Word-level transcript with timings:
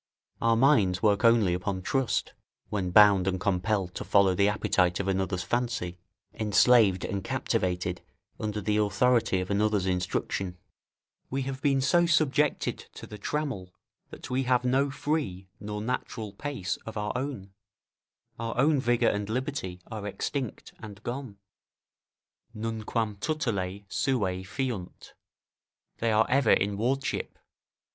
Our 0.41 0.55
minds 0.57 1.03
work 1.03 1.23
only 1.23 1.53
upon 1.53 1.83
trust, 1.83 2.33
when 2.69 2.89
bound 2.89 3.27
and 3.27 3.39
compelled 3.39 3.93
to 3.93 4.03
follow 4.03 4.33
the 4.33 4.47
appetite 4.49 4.99
of 4.99 5.07
another's 5.07 5.43
fancy, 5.43 5.99
enslaved 6.33 7.05
and 7.05 7.23
captivated 7.23 8.01
under 8.39 8.61
the 8.61 8.77
authority 8.77 9.41
of 9.41 9.51
another's 9.51 9.85
instruction; 9.85 10.57
we 11.29 11.43
have 11.43 11.61
been 11.61 11.81
so 11.81 12.07
subjected 12.07 12.79
to 12.95 13.05
the 13.05 13.19
trammel, 13.19 13.75
that 14.09 14.27
we 14.31 14.41
have 14.41 14.65
no 14.65 14.89
free, 14.89 15.49
nor 15.59 15.83
natural 15.83 16.33
pace 16.33 16.77
of 16.77 16.97
our 16.97 17.11
own; 17.15 17.51
our 18.39 18.57
own 18.57 18.79
vigour 18.79 19.09
and 19.11 19.29
liberty 19.29 19.81
are 19.91 20.07
extinct 20.07 20.73
and 20.79 21.03
gone: 21.03 21.37
"Nunquam 22.55 23.17
tutelae 23.17 23.85
suae 23.87 24.41
fiunt." 24.43 25.13
["They 25.99 26.11
are 26.11 26.25
ever 26.27 26.53
in 26.53 26.75
wardship." 26.75 27.37